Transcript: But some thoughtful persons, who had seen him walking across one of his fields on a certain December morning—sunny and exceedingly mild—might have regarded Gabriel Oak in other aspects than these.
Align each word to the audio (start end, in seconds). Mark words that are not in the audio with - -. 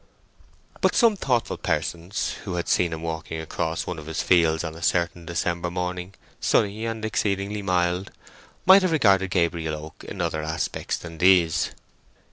But 0.81 0.95
some 0.95 1.15
thoughtful 1.15 1.57
persons, 1.57 2.31
who 2.43 2.55
had 2.55 2.67
seen 2.67 2.91
him 2.91 3.03
walking 3.03 3.39
across 3.39 3.85
one 3.85 3.99
of 3.99 4.07
his 4.07 4.23
fields 4.23 4.63
on 4.63 4.73
a 4.73 4.81
certain 4.81 5.27
December 5.27 5.69
morning—sunny 5.69 6.87
and 6.87 7.05
exceedingly 7.05 7.61
mild—might 7.61 8.81
have 8.81 8.91
regarded 8.93 9.29
Gabriel 9.29 9.75
Oak 9.85 10.03
in 10.03 10.19
other 10.19 10.41
aspects 10.41 10.97
than 10.97 11.19
these. 11.19 11.69